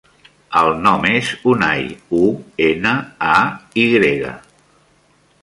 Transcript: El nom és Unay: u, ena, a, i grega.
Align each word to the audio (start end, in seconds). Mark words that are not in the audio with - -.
El 0.61 0.69
nom 0.85 1.03
és 1.09 1.29
Unay: 1.51 1.83
u, 2.21 2.23
ena, 2.69 2.95
a, 3.35 3.37
i 3.83 3.87
grega. 3.95 4.35